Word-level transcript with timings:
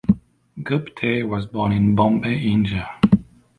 Gupte 0.63 1.29
was 1.29 1.45
born 1.45 1.71
in 1.71 1.93
Bombay, 1.93 2.39
India. 2.41 2.89